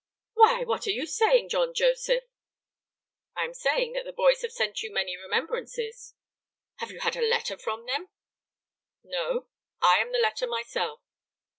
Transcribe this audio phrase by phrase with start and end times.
[0.33, 2.23] "Why, what are you saying, John Joseph?"
[3.35, 6.15] "I am saying that the boys have sent you many remembrances."
[6.77, 8.09] "Have you had a letter from them?"
[9.03, 11.01] "No, I am the letter myself."